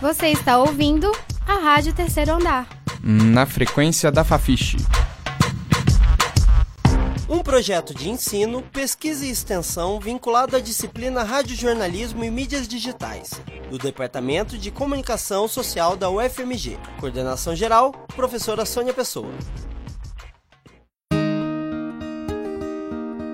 [0.00, 1.10] Você está ouvindo
[1.44, 2.68] a Rádio Terceiro Andar.
[3.02, 4.76] Na frequência da Fafiche.
[7.28, 13.32] Um projeto de ensino, pesquisa e extensão vinculado à disciplina Radiojornalismo e Mídias Digitais,
[13.68, 16.78] do Departamento de Comunicação Social da UFMG.
[17.00, 19.32] Coordenação geral, professora Sônia Pessoa.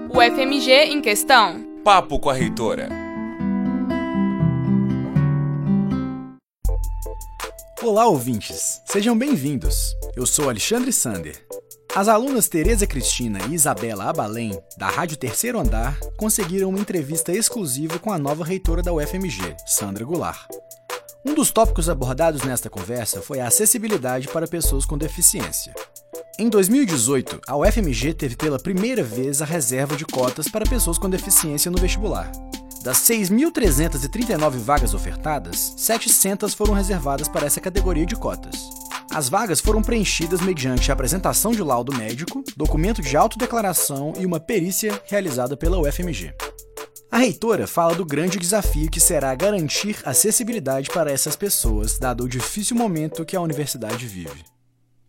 [0.08, 1.62] UFMG em questão.
[1.84, 3.04] Papo com a reitora.
[7.84, 8.80] Olá, ouvintes!
[8.87, 9.95] Sejam bem-vindos.
[10.16, 11.37] Eu sou Alexandre Sander.
[11.95, 17.98] As alunas Tereza Cristina e Isabela Abalém, da Rádio Terceiro Andar, conseguiram uma entrevista exclusiva
[17.98, 20.48] com a nova reitora da UFMG, Sandra Goulart.
[21.27, 25.75] Um dos tópicos abordados nesta conversa foi a acessibilidade para pessoas com deficiência.
[26.39, 31.11] Em 2018, a UFMG teve pela primeira vez a reserva de cotas para pessoas com
[31.11, 32.33] deficiência no vestibular.
[32.84, 38.69] Das 6.339 vagas ofertadas, 700 foram reservadas para essa categoria de cotas.
[39.11, 44.39] As vagas foram preenchidas mediante a apresentação de laudo médico, documento de autodeclaração e uma
[44.39, 46.34] perícia realizada pela UFMG.
[47.11, 52.28] A reitora fala do grande desafio que será garantir acessibilidade para essas pessoas, dado o
[52.28, 54.45] difícil momento que a universidade vive.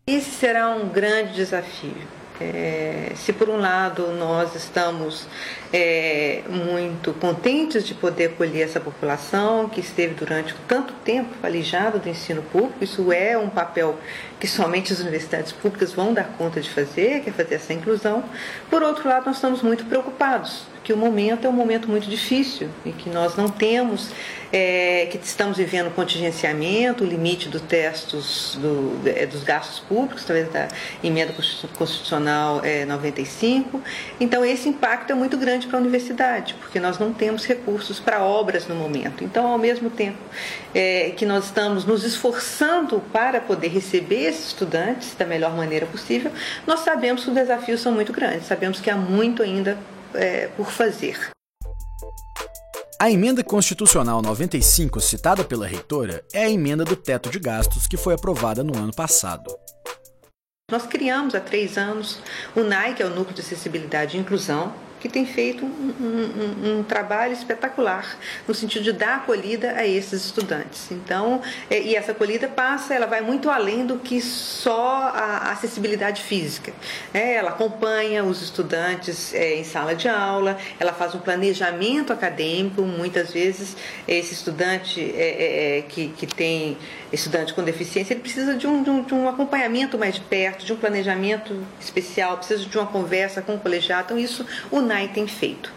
[0.08, 2.25] Esse será um grande desafio.
[2.40, 5.26] É, se por um lado nós estamos
[5.72, 12.10] é, muito contentes de poder acolher essa população que esteve durante tanto tempo alijada do
[12.10, 13.98] ensino público, isso é um papel
[14.40, 18.24] que somente as universidades públicas vão dar conta de fazer, que é fazer essa inclusão.
[18.70, 22.70] Por outro lado, nós estamos muito preocupados que o momento é um momento muito difícil
[22.86, 24.12] e que nós não temos,
[24.54, 27.60] é, que estamos vivendo contingenciamento, o limite do
[29.08, 30.68] é, dos gastos públicos, talvez da
[31.04, 31.34] emenda
[31.76, 33.82] constitucional é, 95.
[34.20, 38.24] Então, esse impacto é muito grande para a universidade, porque nós não temos recursos para
[38.24, 39.24] obras no momento.
[39.24, 40.20] Então, ao mesmo tempo
[40.72, 46.32] é, que nós estamos nos esforçando para poder receber esses estudantes da melhor maneira possível,
[46.68, 49.76] nós sabemos que os desafios são muito grandes, sabemos que há muito ainda
[50.16, 51.18] é, por fazer.
[53.00, 57.98] A emenda constitucional 95, citada pela reitora, é a emenda do teto de gastos que
[57.98, 59.54] foi aprovada no ano passado.
[60.72, 62.20] Nós criamos há três anos
[62.56, 65.70] o NAI, que é o Núcleo de Acessibilidade e Inclusão, que tem feito um,
[66.00, 68.18] um, um, trabalho espetacular
[68.48, 70.92] no sentido de dar acolhida a esses estudantes.
[70.92, 76.24] Então, é, e essa acolhida passa, ela vai muito além do que só a acessibilidade
[76.24, 76.74] física.
[77.14, 82.82] É, ela acompanha os estudantes é, em sala de aula, ela faz um planejamento acadêmico.
[82.82, 83.76] Muitas vezes,
[84.08, 86.78] esse estudante é, é, é, que, que tem
[87.12, 90.66] estudante com deficiência, ele precisa de um, de um, de um acompanhamento mais de perto,
[90.66, 94.06] de um planejamento especial, precisa de uma conversa com o colegiado.
[94.06, 95.74] Então, isso o NAI tem feito.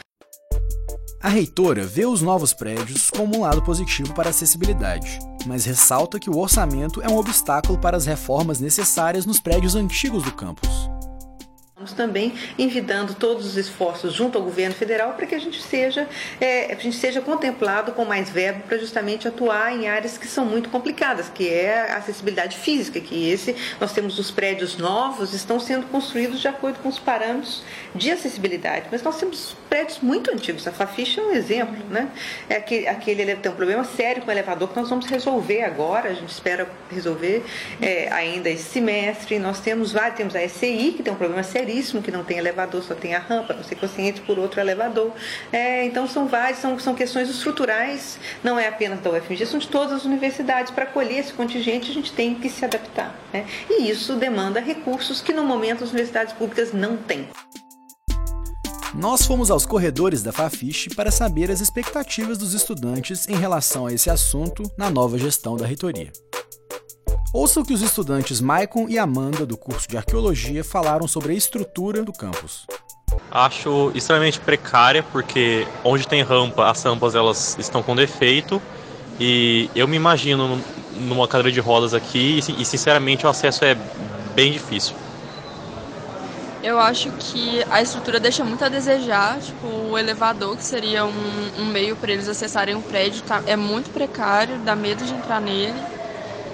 [1.20, 6.20] A reitora vê os novos prédios como um lado positivo para a acessibilidade, mas ressalta
[6.20, 10.88] que o orçamento é um obstáculo para as reformas necessárias nos prédios antigos do campus.
[11.78, 16.08] Estamos também envidando todos os esforços junto ao governo federal para que a gente seja,
[16.40, 20.44] é, a gente seja contemplado com mais verbo para justamente atuar em áreas que são
[20.44, 25.60] muito complicadas, que é a acessibilidade física, que esse nós temos os prédios novos estão
[25.60, 27.62] sendo construídos de acordo com os parâmetros
[27.94, 30.66] de acessibilidade, mas nós temos prédios muito antigos.
[30.66, 32.10] A Fafiche é um exemplo, né?
[32.48, 36.08] É aquele, aquele tem um problema sério com o elevador que nós vamos resolver agora.
[36.08, 37.44] A gente espera resolver
[37.80, 39.38] é, ainda esse semestre.
[39.38, 41.67] Nós temos vários, temos a SCI que tem um problema sério
[42.02, 45.12] que não tem elevador, só tem a rampa, não ser consciente por outro elevador.
[45.52, 49.68] É, então são várias, são, são questões estruturais, não é apenas da UFMG, são de
[49.68, 50.72] todas as universidades.
[50.72, 53.14] Para acolher esse contingente, a gente tem que se adaptar.
[53.32, 53.46] Né?
[53.68, 57.28] E isso demanda recursos que no momento as universidades públicas não têm.
[58.94, 63.92] Nós fomos aos corredores da Fafiche para saber as expectativas dos estudantes em relação a
[63.92, 66.10] esse assunto na nova gestão da reitoria.
[67.30, 71.36] Ouça o que os estudantes Maicon e Amanda do curso de Arqueologia falaram sobre a
[71.36, 72.66] estrutura do campus.
[73.30, 78.62] Acho extremamente precária porque onde tem rampa, as rampas elas estão com defeito
[79.20, 80.58] e eu me imagino
[80.96, 83.76] numa cadeira de rodas aqui e sinceramente o acesso é
[84.34, 84.96] bem difícil.
[86.62, 91.50] Eu acho que a estrutura deixa muito a desejar, tipo, o elevador, que seria um,
[91.58, 95.40] um meio para eles acessarem o prédio, tá, é muito precário, dá medo de entrar
[95.40, 95.97] nele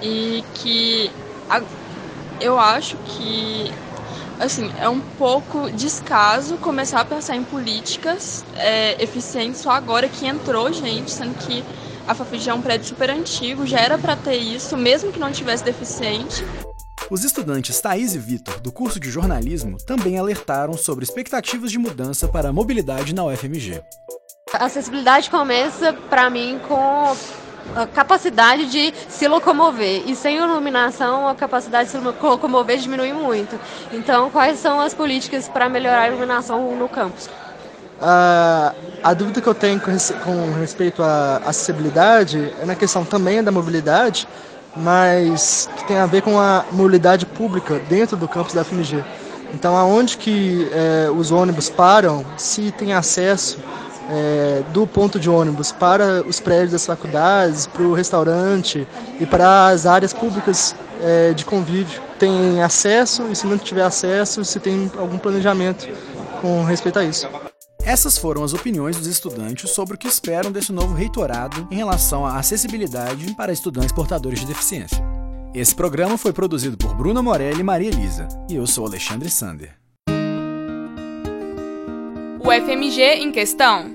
[0.01, 1.11] e que
[1.49, 1.61] a,
[2.39, 3.71] eu acho que
[4.39, 10.25] assim é um pouco descaso começar a pensar em políticas é, eficientes só agora que
[10.25, 11.63] entrou gente, sendo que
[12.07, 15.31] a Fafig é um prédio super antigo, já era para ter isso, mesmo que não
[15.31, 16.45] tivesse deficiente.
[17.09, 22.27] Os estudantes Thaís e Vitor, do curso de jornalismo, também alertaram sobre expectativas de mudança
[22.27, 23.81] para a mobilidade na UFMG.
[24.53, 27.15] A acessibilidade começa, para mim, com
[27.75, 30.03] a capacidade de se locomover.
[30.05, 33.59] E sem iluminação, a capacidade de se locomover diminui muito.
[33.91, 37.29] Então, quais são as políticas para melhorar a iluminação no campus?
[38.01, 39.91] A, a dúvida que eu tenho com,
[40.23, 44.27] com respeito à acessibilidade é na questão também da mobilidade,
[44.75, 49.03] mas que tem a ver com a mobilidade pública dentro do campus da FMG.
[49.53, 53.57] Então, aonde que é, os ônibus param, se tem acesso
[54.09, 58.87] é, do ponto de ônibus para os prédios das faculdades, para o restaurante
[59.19, 62.01] e para as áreas públicas é, de convívio.
[62.19, 65.87] Tem acesso e se não tiver acesso, se tem algum planejamento
[66.41, 67.27] com respeito a isso.
[67.85, 72.25] Essas foram as opiniões dos estudantes sobre o que esperam desse novo reitorado em relação
[72.25, 75.03] à acessibilidade para estudantes portadores de deficiência.
[75.53, 79.75] Esse programa foi produzido por Bruna Morelli e Maria Elisa, e eu sou Alexandre Sander.
[82.43, 83.94] O FMG em questão.